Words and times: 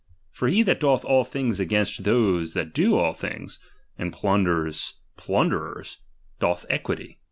For 0.31 0.47
he 0.47 0.63
that 0.63 0.79
doth 0.79 1.05
all 1.05 1.23
things 1.23 1.59
against. 1.59 2.05
those 2.05 2.53
that 2.55 2.73
do 2.73 2.97
all 2.97 3.13
things, 3.13 3.59
and 3.99 4.11
plunders 4.11 4.95
plunderers, 5.15 5.99
doth 6.39 6.65
equity. 6.71 7.19